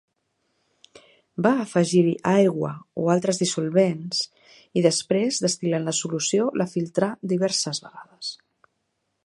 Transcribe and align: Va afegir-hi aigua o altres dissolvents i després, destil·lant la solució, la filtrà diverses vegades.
Va 1.47 1.51
afegir-hi 1.65 2.13
aigua 2.31 2.71
o 3.03 3.11
altres 3.15 3.41
dissolvents 3.41 4.23
i 4.81 4.83
després, 4.87 5.41
destil·lant 5.47 5.85
la 5.91 5.97
solució, 5.99 6.49
la 6.63 6.67
filtrà 6.75 7.11
diverses 7.35 7.83
vegades. 7.89 8.31